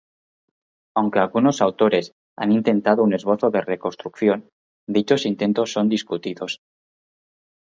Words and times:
Aunque 0.97 1.19
algunos 1.19 1.61
autores 1.61 2.15
han 2.35 2.51
intentado 2.51 3.03
un 3.03 3.13
esbozo 3.13 3.51
de 3.51 3.61
reconstrucción, 3.61 4.49
dichos 4.87 5.27
intentos 5.27 5.73
son 5.73 5.89
discutidos. 5.89 6.59